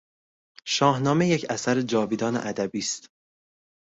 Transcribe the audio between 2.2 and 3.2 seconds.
ادبی است.